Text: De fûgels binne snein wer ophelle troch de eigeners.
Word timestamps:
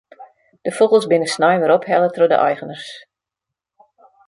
De 0.63 0.71
fûgels 0.77 1.09
binne 1.09 1.29
snein 1.35 1.61
wer 1.61 1.75
ophelle 1.77 2.09
troch 2.15 2.31
de 2.31 2.37
eigeners. 2.47 2.87